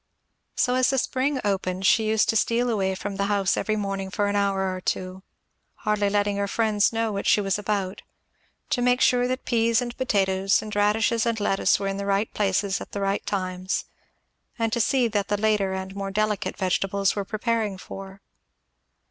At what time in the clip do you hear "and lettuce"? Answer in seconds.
11.27-11.79